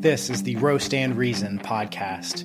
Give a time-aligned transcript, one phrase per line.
[0.00, 2.44] This is the Roast and Reason podcast.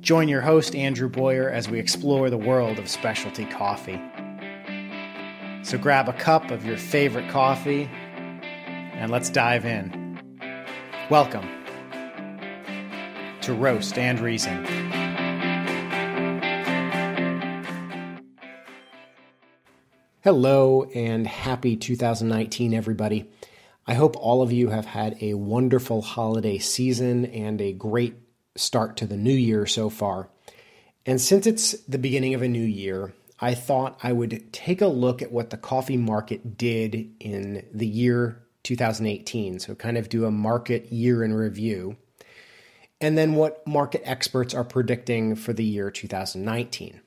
[0.00, 4.00] Join your host, Andrew Boyer, as we explore the world of specialty coffee.
[5.62, 7.84] So grab a cup of your favorite coffee
[8.94, 10.18] and let's dive in.
[11.10, 11.46] Welcome
[13.42, 14.64] to Roast and Reason.
[20.22, 23.28] Hello and happy 2019, everybody.
[23.86, 28.14] I hope all of you have had a wonderful holiday season and a great
[28.54, 30.28] start to the new year so far.
[31.04, 34.86] And since it's the beginning of a new year, I thought I would take a
[34.86, 39.58] look at what the coffee market did in the year 2018.
[39.58, 41.96] So, kind of do a market year in review.
[43.00, 47.00] And then what market experts are predicting for the year 2019.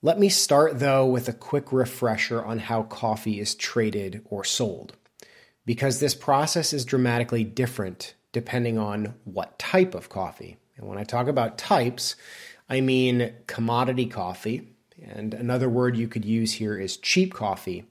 [0.00, 4.94] Let me start, though, with a quick refresher on how coffee is traded or sold
[5.66, 10.56] because this process is dramatically different depending on what type of coffee.
[10.76, 12.16] And when I talk about types,
[12.68, 14.68] I mean commodity coffee,
[15.02, 17.84] and another word you could use here is cheap coffee.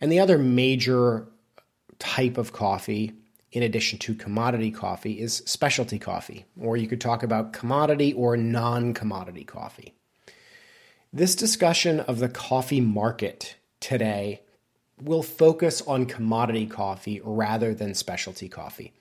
[0.00, 1.26] And the other major
[1.98, 3.12] type of coffee,
[3.52, 8.36] in addition to commodity coffee, is specialty coffee, or you could talk about commodity or
[8.36, 9.94] non commodity coffee.
[11.12, 14.42] This discussion of the coffee market today
[15.00, 18.92] will focus on commodity coffee rather than specialty coffee.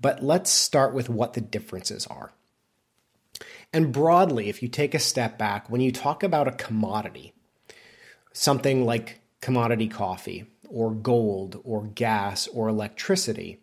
[0.00, 2.32] But let's start with what the differences are.
[3.72, 7.32] And broadly, if you take a step back, when you talk about a commodity,
[8.32, 13.60] something like commodity coffee or gold or gas or electricity,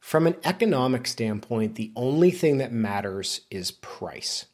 [0.00, 4.46] from an economic standpoint, the only thing that matters is price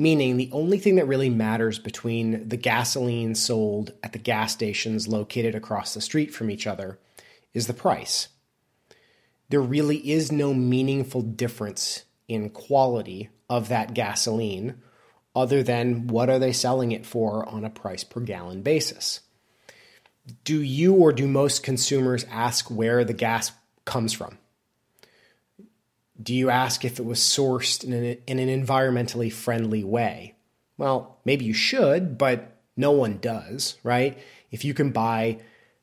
[0.00, 5.06] meaning the only thing that really matters between the gasoline sold at the gas stations
[5.06, 6.98] located across the street from each other
[7.52, 8.28] is the price.
[9.50, 14.80] There really is no meaningful difference in quality of that gasoline
[15.36, 19.20] other than what are they selling it for on a price per gallon basis.
[20.44, 23.52] Do you or do most consumers ask where the gas
[23.84, 24.38] comes from?
[26.22, 30.34] Do you ask if it was sourced in an, in an environmentally friendly way?
[30.76, 34.18] Well, maybe you should, but no one does, right?
[34.50, 35.40] If you can buy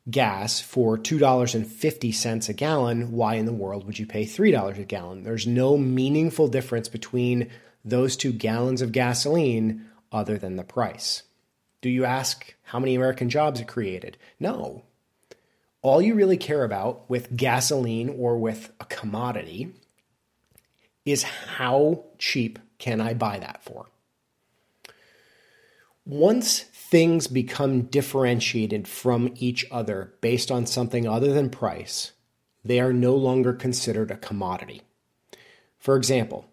[0.10, 5.24] gas for $2.50 a gallon, why in the world would you pay $3 a gallon?
[5.24, 7.50] There's no meaningful difference between
[7.84, 11.24] those two gallons of gasoline other than the price.
[11.82, 14.18] Do you ask how many American jobs it created?
[14.40, 14.84] No.
[15.82, 19.74] All you really care about with gasoline or with a commodity
[21.08, 23.88] is how cheap can I buy that for?
[26.06, 32.12] Once things become differentiated from each other based on something other than price,
[32.64, 34.82] they are no longer considered a commodity.
[35.80, 36.46] For example,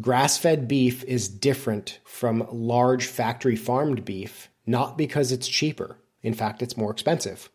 [0.00, 5.98] grass fed beef is different from large factory farmed beef, not because it's cheaper.
[6.22, 7.50] In fact, it's more expensive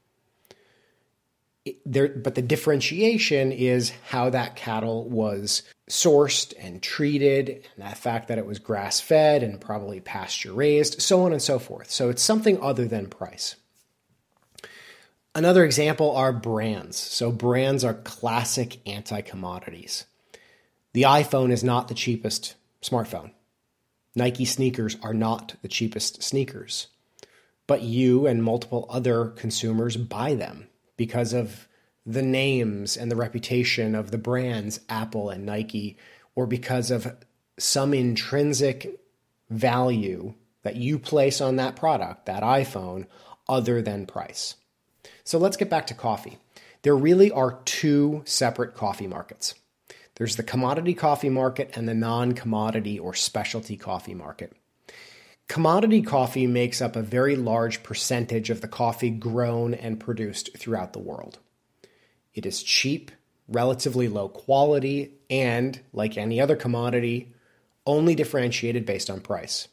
[1.86, 8.28] there, but the differentiation is how that cattle was sourced and treated, and the fact
[8.28, 11.90] that it was grass fed and probably pasture raised, so on and so forth.
[11.90, 13.56] So it's something other than price.
[15.36, 16.98] Another example are brands.
[16.98, 20.06] So brands are classic anti commodities.
[20.94, 23.32] The iPhone is not the cheapest smartphone.
[24.16, 26.88] Nike sneakers are not the cheapest sneakers.
[27.66, 31.68] But you and multiple other consumers buy them because of
[32.06, 35.98] the names and the reputation of the brands Apple and Nike,
[36.36, 37.16] or because of
[37.58, 39.00] some intrinsic
[39.50, 40.34] value
[40.64, 43.06] that you place on that product, that iPhone,
[43.48, 44.56] other than price.
[45.24, 46.38] So let's get back to coffee.
[46.82, 49.56] There really are two separate coffee markets.
[50.16, 54.54] There's the commodity coffee market and the non commodity or specialty coffee market.
[55.48, 60.94] Commodity coffee makes up a very large percentage of the coffee grown and produced throughout
[60.94, 61.40] the world.
[62.34, 63.12] It is cheap,
[63.48, 67.34] relatively low quality, and, like any other commodity,
[67.86, 69.68] only differentiated based on price.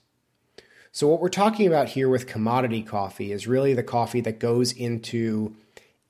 [0.93, 4.73] So, what we're talking about here with commodity coffee is really the coffee that goes
[4.73, 5.55] into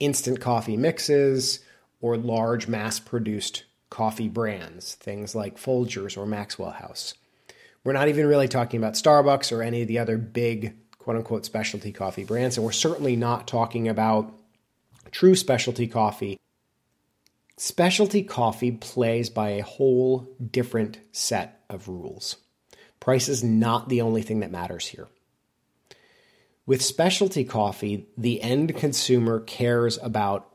[0.01, 1.61] instant coffee mixes
[2.01, 7.15] or large mass produced coffee brands, things like Folgers or Maxwell House.
[7.85, 11.47] We're not even really talking about Starbucks or any of the other big quote unquote
[11.47, 12.57] specialty coffee brands.
[12.57, 14.33] And we're certainly not talking about
[15.11, 16.39] true specialty coffee.
[17.57, 22.37] Specialty coffee plays by a whole different set of rules.
[23.01, 25.09] Price is not the only thing that matters here.
[26.67, 30.47] With specialty coffee, the end consumer cares about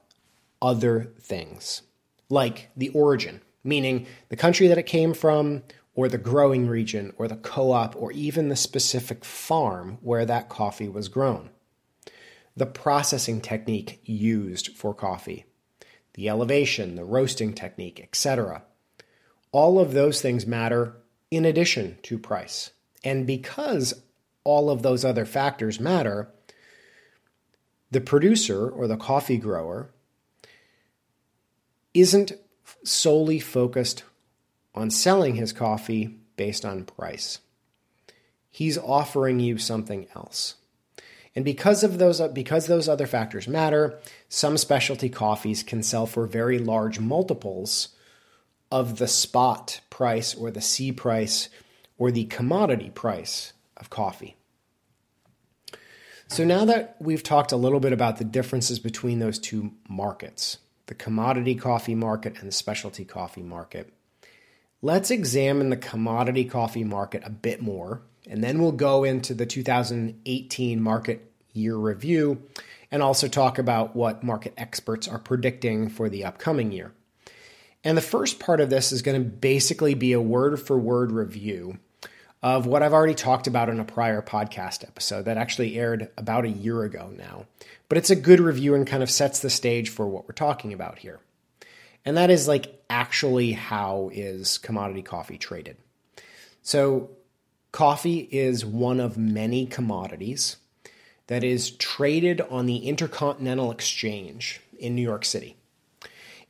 [0.61, 1.81] other things,
[2.29, 5.63] like the origin, meaning the country that it came from,
[5.95, 10.49] or the growing region, or the co op, or even the specific farm where that
[10.49, 11.49] coffee was grown.
[12.55, 15.45] The processing technique used for coffee,
[16.13, 18.63] the elevation, the roasting technique, etc.
[19.51, 20.97] All of those things matter
[21.31, 22.71] in addition to price.
[23.03, 23.93] And because
[24.43, 26.29] all of those other factors matter,
[27.91, 29.89] the producer or the coffee grower
[31.93, 32.33] isn't
[32.83, 34.03] solely focused
[34.75, 37.39] on selling his coffee based on price.
[38.51, 40.55] He's offering you something else.
[41.35, 43.99] And because of those because those other factors matter,
[44.29, 47.89] some specialty coffees can sell for very large multiples
[48.71, 51.49] of the spot price or the C price
[51.97, 54.35] or the commodity price of coffee.
[56.27, 60.57] So now that we've talked a little bit about the differences between those two markets,
[60.87, 63.93] the commodity coffee market and the specialty coffee market,
[64.85, 69.45] let's examine the commodity coffee market a bit more, and then we'll go into the
[69.45, 72.43] 2018 market year review
[72.91, 76.91] and also talk about what market experts are predicting for the upcoming year.
[77.83, 81.11] And the first part of this is going to basically be a word for word
[81.11, 81.79] review
[82.43, 86.45] of what I've already talked about in a prior podcast episode that actually aired about
[86.45, 87.47] a year ago now.
[87.89, 90.73] But it's a good review and kind of sets the stage for what we're talking
[90.73, 91.19] about here.
[92.05, 95.77] And that is like actually how is commodity coffee traded?
[96.61, 97.11] So,
[97.71, 100.57] coffee is one of many commodities
[101.27, 105.55] that is traded on the Intercontinental Exchange in New York City.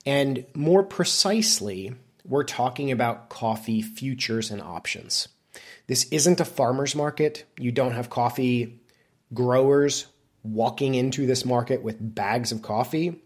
[0.06, 5.28] And more precisely, we're talking about coffee futures and options.
[5.88, 7.46] This isn't a farmer's market.
[7.58, 8.80] You don't have coffee
[9.34, 10.08] growers
[10.44, 13.22] walking into this market with bags of coffee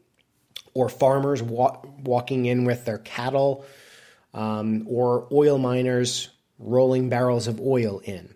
[0.80, 3.66] or farmers wa- walking in with their cattle
[4.34, 8.34] um, or oil miners rolling barrels of oil in.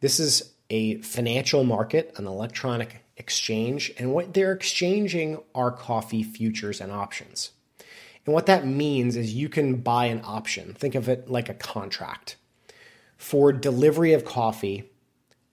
[0.00, 6.78] This is a financial market, an electronic exchange, and what they're exchanging are coffee futures
[6.82, 7.52] and options.
[8.26, 10.74] And what that means is you can buy an option.
[10.74, 12.36] Think of it like a contract
[13.16, 14.90] for delivery of coffee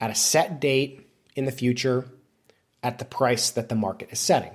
[0.02, 2.06] at a set date in the future
[2.84, 4.52] at the price that the market is setting.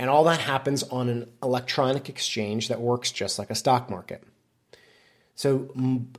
[0.00, 4.24] And all that happens on an electronic exchange that works just like a stock market.
[5.34, 5.68] So,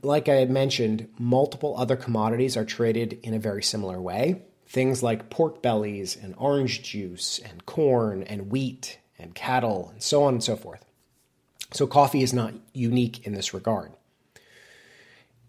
[0.02, 4.42] like I had mentioned, multiple other commodities are traded in a very similar way.
[4.68, 10.22] Things like pork bellies and orange juice and corn and wheat and cattle and so
[10.22, 10.84] on and so forth.
[11.72, 13.90] So, coffee is not unique in this regard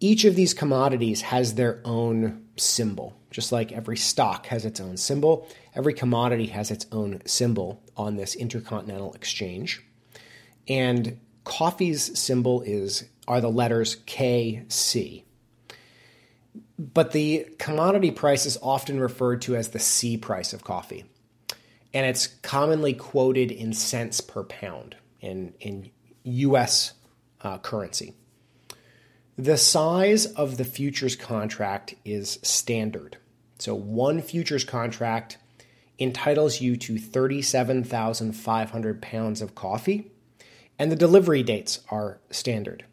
[0.03, 3.17] each of these commodities has their own symbol.
[3.31, 8.17] Just like every stock has its own symbol, every commodity has its own symbol on
[8.17, 9.81] this intercontinental exchange.
[10.67, 15.23] And coffee's symbol is are the letters KC.
[16.77, 21.05] But the commodity price is often referred to as the C price of coffee.
[21.93, 25.91] And it's commonly quoted in cents per pound in, in
[26.23, 26.91] US
[27.39, 28.15] uh, currency.
[29.37, 33.17] The size of the futures contract is standard.
[33.57, 35.39] So one futures contract
[35.97, 40.11] entitles you to 37,500 pounds of coffee,
[40.77, 42.85] and the delivery dates are standard.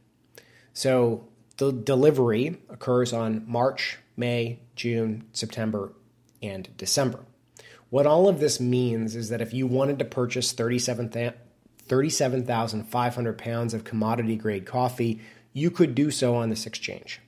[0.73, 1.29] So
[1.59, 5.93] the delivery occurs on March, May, June, September,
[6.43, 7.21] and December.
[7.91, 13.85] What all of this means is that if you wanted to purchase 37,500 pounds of
[13.85, 15.21] commodity grade coffee,
[15.53, 17.21] you could do so on this exchange.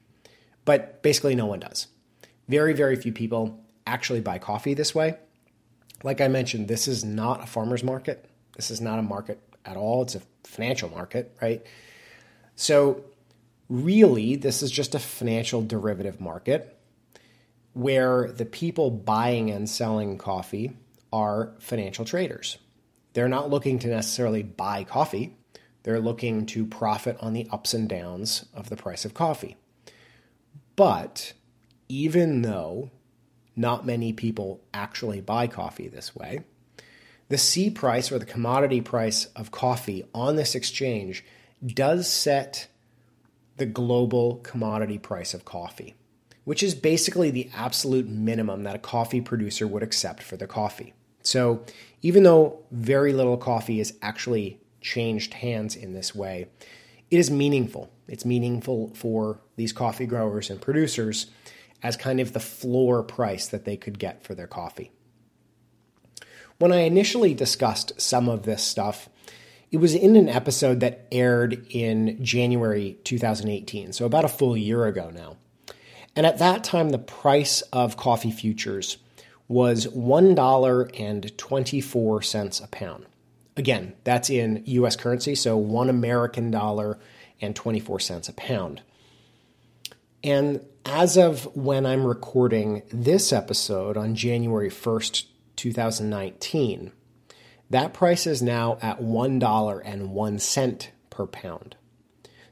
[0.64, 1.88] But basically, no one does.
[2.48, 5.16] Very, very few people actually buy coffee this way.
[6.04, 8.28] Like I mentioned, this is not a farmer's market.
[8.56, 10.02] This is not a market at all.
[10.02, 11.64] It's a financial market, right?
[12.56, 13.04] So,
[13.68, 16.78] really, this is just a financial derivative market
[17.72, 20.76] where the people buying and selling coffee
[21.12, 22.58] are financial traders.
[23.14, 25.36] They're not looking to necessarily buy coffee,
[25.82, 29.56] they're looking to profit on the ups and downs of the price of coffee.
[30.76, 31.32] But
[31.88, 32.90] even though
[33.54, 36.40] not many people actually buy coffee this way,
[37.28, 41.24] the C price or the commodity price of coffee on this exchange
[41.64, 42.68] does set
[43.56, 45.94] the global commodity price of coffee,
[46.44, 50.94] which is basically the absolute minimum that a coffee producer would accept for the coffee.
[51.22, 51.64] So,
[52.00, 56.48] even though very little coffee is actually changed hands in this way,
[57.10, 57.90] it is meaningful.
[58.08, 61.26] It's meaningful for these coffee growers and producers
[61.82, 64.90] as kind of the floor price that they could get for their coffee.
[66.58, 69.08] When I initially discussed some of this stuff
[69.72, 74.84] It was in an episode that aired in January 2018, so about a full year
[74.84, 75.38] ago now.
[76.14, 78.98] And at that time, the price of coffee futures
[79.48, 83.06] was $1.24 a pound.
[83.56, 86.98] Again, that's in US currency, so one American dollar
[87.40, 88.82] and 24 cents a pound.
[90.24, 96.92] And as of when I'm recording this episode on January 1st, 2019,
[97.70, 101.76] that price is now at $1.01 per pound.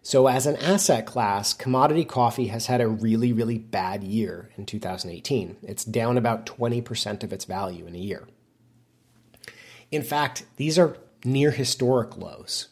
[0.03, 4.65] So, as an asset class, commodity coffee has had a really, really bad year in
[4.65, 5.59] 2018.
[5.63, 8.27] It's down about 20% of its value in a year.
[9.91, 12.69] In fact, these are near historic lows.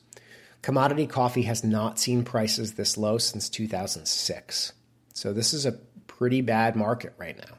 [0.62, 4.72] Commodity coffee has not seen prices this low since 2006.
[5.14, 7.56] So, this is a pretty bad market right now.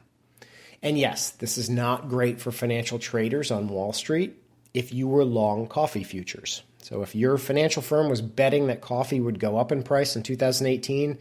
[0.82, 4.36] And yes, this is not great for financial traders on Wall Street
[4.72, 6.62] if you were long coffee futures.
[6.82, 10.22] So if your financial firm was betting that coffee would go up in price in
[10.22, 11.18] 2018,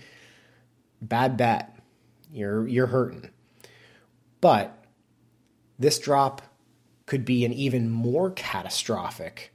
[1.02, 1.76] bad bet.
[2.32, 3.30] You're you're hurting.
[4.40, 4.78] But
[5.78, 6.42] this drop
[7.10, 9.52] could be an even more catastrophic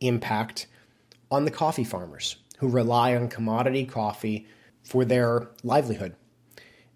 [0.00, 0.66] impact
[1.30, 4.46] on the coffee farmers who rely on commodity coffee
[4.82, 6.16] for their livelihood.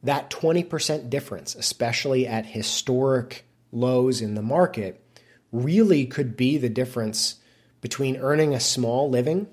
[0.03, 5.05] That 20% difference, especially at historic lows in the market,
[5.53, 7.35] really could be the difference
[7.83, 9.47] between earning a small living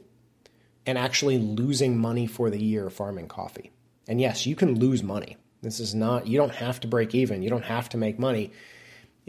[0.85, 3.71] and actually losing money for the year farming coffee.
[4.07, 5.35] And yes, you can lose money.
[5.61, 8.53] This is not, you don't have to break even, you don't have to make money.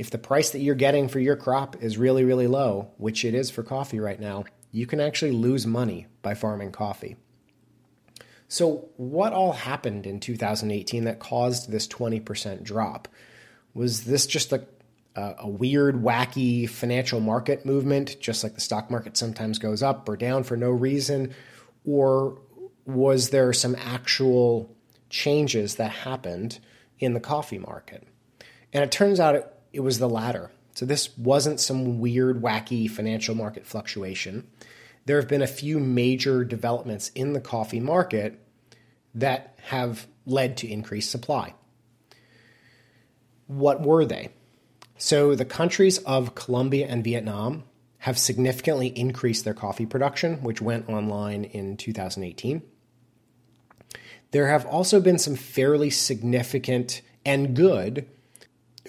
[0.01, 3.35] If the price that you're getting for your crop is really, really low, which it
[3.35, 7.17] is for coffee right now, you can actually lose money by farming coffee.
[8.49, 13.09] So, what all happened in 2018 that caused this 20% drop?
[13.75, 14.67] Was this just a
[15.17, 20.17] a weird, wacky financial market movement, just like the stock market sometimes goes up or
[20.17, 21.35] down for no reason?
[21.85, 22.41] Or
[22.87, 24.75] was there some actual
[25.11, 26.59] changes that happened
[26.99, 28.09] in the coffee market?
[28.73, 30.51] And it turns out it, it was the latter.
[30.75, 34.47] So this wasn't some weird, wacky financial market fluctuation.
[35.07, 38.39] There have been a few major developments in the coffee market
[39.15, 41.55] that have led to increased supply.
[43.47, 44.29] What were they?
[44.97, 47.65] So the countries of Colombia and Vietnam
[47.99, 52.63] have significantly increased their coffee production, which went online in 2018.
[54.31, 58.07] There have also been some fairly significant and good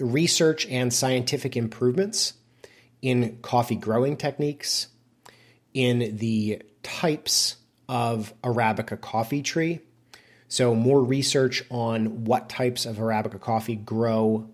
[0.02, 2.34] research and scientific improvements
[3.00, 4.88] in coffee growing techniques,
[5.74, 7.56] in the types
[7.88, 9.80] of Arabica coffee tree.
[10.48, 14.50] So, more research on what types of Arabica coffee grow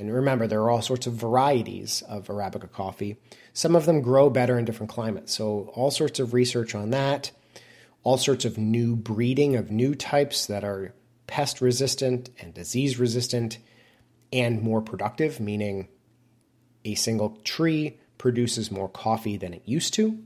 [0.00, 3.18] and remember, there are all sorts of varieties of Arabica coffee.
[3.52, 5.34] Some of them grow better in different climates.
[5.34, 7.32] So, all sorts of research on that,
[8.02, 10.94] all sorts of new breeding of new types that are
[11.26, 13.58] pest resistant and disease resistant
[14.32, 15.88] and more productive, meaning
[16.84, 20.18] a single tree produces more coffee than it used to,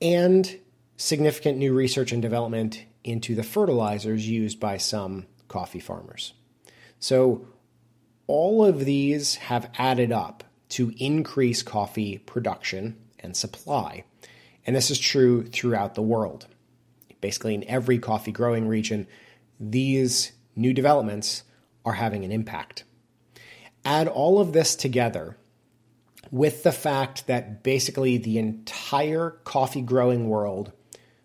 [0.00, 0.58] and
[0.96, 6.34] significant new research and development into the fertilizers used by some coffee farmers.
[6.98, 7.46] So,
[8.26, 14.04] all of these have added up to increase coffee production and supply.
[14.66, 16.46] And this is true throughout the world.
[17.20, 19.06] Basically, in every coffee growing region,
[19.58, 21.42] these new developments
[21.84, 22.84] are having an impact.
[23.84, 25.36] Add all of this together
[26.30, 30.72] with the fact that basically the entire coffee growing world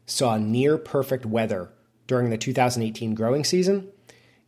[0.05, 1.71] saw near perfect weather
[2.07, 3.87] during the 2018 growing season,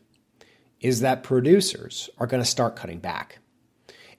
[0.79, 3.39] is that producers are going to start cutting back.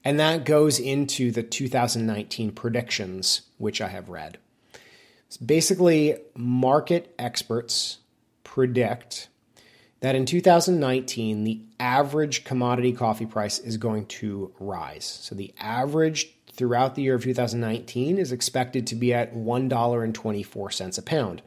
[0.03, 4.37] And that goes into the 2019 predictions, which I have read.
[5.43, 7.99] basically, market experts
[8.43, 9.29] predict
[10.05, 15.03] that in 2019, the average commodity coffee price is going to rise.
[15.23, 21.01] So the average throughout the year of 2019 is expected to be at $1.24 a
[21.01, 21.41] pound,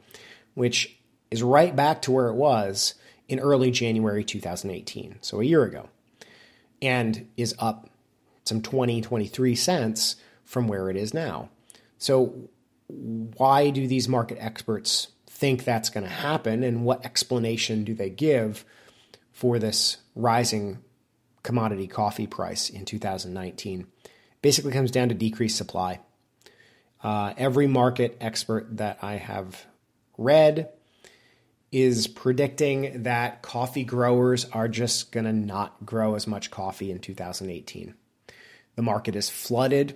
[0.55, 0.99] which
[1.31, 2.95] is right back to where it was
[3.29, 5.87] in early January 2018, so a year ago,
[6.81, 7.89] and is up
[8.43, 11.47] some 20, 23 cents from where it is now.
[11.97, 12.49] So,
[12.87, 15.07] why do these market experts
[15.39, 18.65] think that's going to happen, and what explanation do they give
[19.31, 20.79] for this rising
[21.43, 23.87] commodity coffee price in 2019?
[24.41, 26.01] Basically, comes down to decreased supply.
[27.01, 29.65] Uh, every market expert that I have
[30.17, 30.69] read
[31.71, 36.99] is predicting that coffee growers are just going to not grow as much coffee in
[36.99, 37.93] 2018.
[38.75, 39.95] The market is flooded.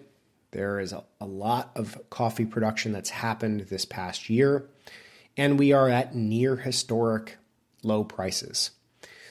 [0.51, 4.69] There is a, a lot of coffee production that's happened this past year
[5.37, 7.37] and we are at near historic
[7.83, 8.71] low prices.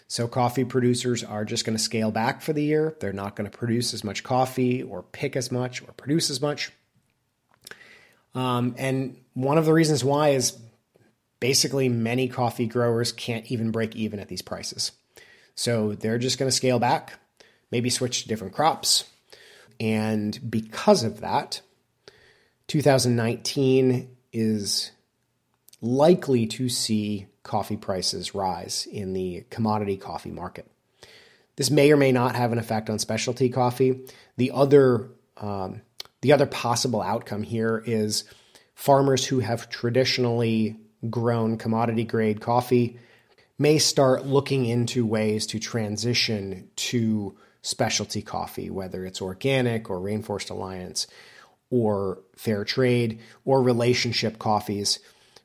[0.08, 2.94] So, coffee producers are just going to scale back for the year.
[3.00, 6.40] They're not going to produce as much coffee or pick as much or produce as
[6.40, 6.70] much.
[8.34, 10.58] Um, and one of the reasons why is
[11.40, 14.92] basically many coffee growers can't even break even at these prices.
[15.54, 17.14] So, they're just going to scale back,
[17.70, 19.04] maybe switch to different crops.
[19.80, 21.62] And because of that,
[22.66, 24.90] 2019 is
[25.82, 30.70] likely to see coffee prices rise in the commodity coffee market.
[31.56, 34.00] This may or may not have an effect on specialty coffee.
[34.36, 35.82] The other, um,
[36.22, 38.24] the other possible outcome here is
[38.74, 40.76] farmers who have traditionally
[41.10, 42.98] grown commodity grade coffee
[43.58, 50.50] may start looking into ways to transition to specialty coffee, whether it's organic or Rainforest
[50.50, 51.06] Alliance
[51.70, 55.00] or fair trade or relationship coffees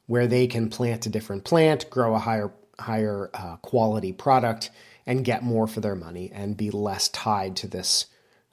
[0.08, 4.70] where they can plant a different plant, grow a higher higher uh, quality product,
[5.06, 8.06] and get more for their money and be less tied to this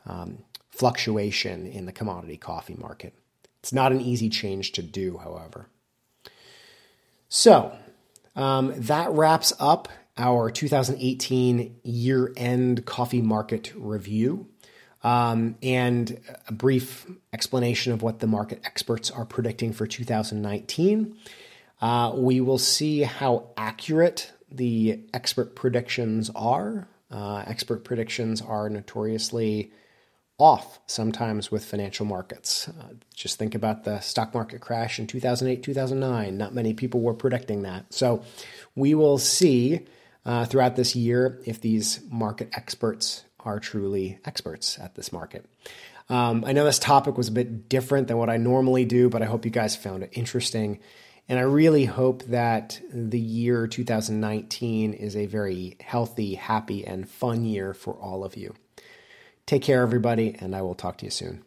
[0.07, 0.39] um,
[0.71, 3.15] fluctuation in the commodity coffee market.
[3.61, 5.69] It's not an easy change to do, however.
[7.29, 7.77] So
[8.37, 14.49] um, that wraps up our 2018 year end coffee market review.
[15.03, 21.17] Um, and a brief explanation of what the market experts are predicting for 2019.
[21.85, 26.89] Uh, we will see how accurate the expert predictions are.
[27.11, 29.71] Uh, expert predictions are notoriously
[30.39, 32.69] off sometimes with financial markets.
[32.69, 36.39] Uh, just think about the stock market crash in 2008, 2009.
[36.39, 37.93] Not many people were predicting that.
[37.93, 38.25] So
[38.75, 39.81] we will see
[40.25, 45.45] uh, throughout this year if these market experts are truly experts at this market.
[46.09, 49.21] Um, I know this topic was a bit different than what I normally do, but
[49.21, 50.81] I hope you guys found it interesting.
[51.29, 57.45] And I really hope that the year 2019 is a very healthy, happy, and fun
[57.45, 58.55] year for all of you.
[59.47, 61.43] Take care, everybody, and I will talk to you soon.